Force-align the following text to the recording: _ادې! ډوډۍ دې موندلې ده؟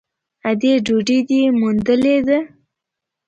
_ادې! 0.49 0.73
ډوډۍ 0.85 1.19
دې 1.29 1.41
موندلې 1.59 2.17
ده؟ 2.27 2.37